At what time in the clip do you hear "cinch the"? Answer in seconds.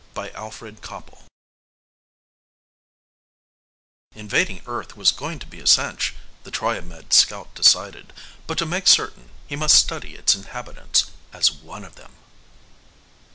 5.67-6.49